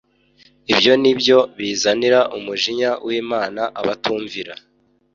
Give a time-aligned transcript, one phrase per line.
[0.71, 4.53] ibyo ni byo bizanira umujinya w’Imana abatumvira.